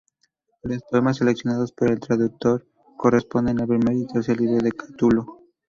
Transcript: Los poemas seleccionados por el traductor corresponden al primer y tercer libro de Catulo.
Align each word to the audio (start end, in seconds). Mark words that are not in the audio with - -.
Los 0.63 0.81
poemas 0.89 1.17
seleccionados 1.17 1.73
por 1.73 1.91
el 1.91 1.99
traductor 1.99 2.65
corresponden 2.97 3.61
al 3.61 3.67
primer 3.67 3.93
y 3.95 4.07
tercer 4.07 4.41
libro 4.41 4.57
de 4.57 4.71
Catulo. 4.71 5.43